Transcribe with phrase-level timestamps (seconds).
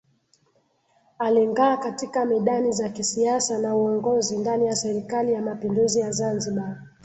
[1.19, 6.83] Alingaa katika medani za kisiasa na uongozi ndani ya Serikali ya Mapinduzi ya Zanzibar